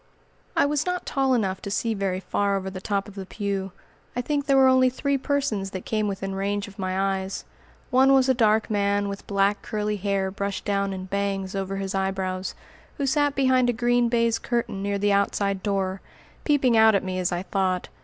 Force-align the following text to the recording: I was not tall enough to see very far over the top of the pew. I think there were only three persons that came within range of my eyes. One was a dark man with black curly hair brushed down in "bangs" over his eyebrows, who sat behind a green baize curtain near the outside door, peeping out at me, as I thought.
I 0.57 0.65
was 0.65 0.83
not 0.87 1.05
tall 1.05 1.35
enough 1.35 1.61
to 1.61 1.69
see 1.69 1.93
very 1.93 2.19
far 2.19 2.57
over 2.57 2.71
the 2.71 2.81
top 2.81 3.07
of 3.07 3.13
the 3.13 3.27
pew. 3.27 3.71
I 4.15 4.21
think 4.21 4.47
there 4.47 4.57
were 4.57 4.65
only 4.67 4.89
three 4.89 5.15
persons 5.15 5.69
that 5.69 5.85
came 5.85 6.07
within 6.07 6.33
range 6.33 6.67
of 6.67 6.79
my 6.79 7.19
eyes. 7.19 7.45
One 7.91 8.11
was 8.11 8.27
a 8.27 8.33
dark 8.33 8.71
man 8.71 9.09
with 9.09 9.27
black 9.27 9.61
curly 9.61 9.97
hair 9.97 10.31
brushed 10.31 10.65
down 10.65 10.91
in 10.91 11.05
"bangs" 11.05 11.53
over 11.53 11.75
his 11.75 11.93
eyebrows, 11.93 12.55
who 12.97 13.05
sat 13.05 13.35
behind 13.35 13.69
a 13.69 13.73
green 13.73 14.09
baize 14.09 14.39
curtain 14.39 14.81
near 14.81 14.97
the 14.97 15.13
outside 15.13 15.61
door, 15.61 16.01
peeping 16.45 16.75
out 16.75 16.95
at 16.95 17.03
me, 17.03 17.19
as 17.19 17.31
I 17.31 17.43
thought. 17.43 17.87